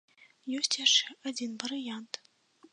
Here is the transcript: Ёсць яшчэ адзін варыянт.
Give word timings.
Ёсць 0.59 0.79
яшчэ 0.85 1.05
адзін 1.31 1.51
варыянт. 1.65 2.13